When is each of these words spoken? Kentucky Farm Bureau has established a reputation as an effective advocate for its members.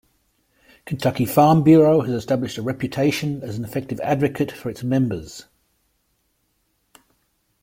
Kentucky 0.87 1.27
Farm 1.27 1.61
Bureau 1.61 2.01
has 2.01 2.11
established 2.15 2.57
a 2.57 2.63
reputation 2.63 3.43
as 3.43 3.55
an 3.55 3.63
effective 3.63 3.99
advocate 3.99 4.51
for 4.51 4.71
its 4.71 4.81
members. 4.81 5.45